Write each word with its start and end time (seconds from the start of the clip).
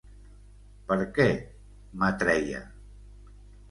Per 0.87 0.97
què 1.19 1.27
m'atreia? 2.01 2.67